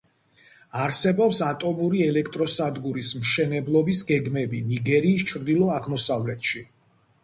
[0.85, 6.71] არსებობს ატომური ელექტროსადგურის მშენებლობის გეგმები ნიგერიის ჩრდილო-აღმოსავლეთში.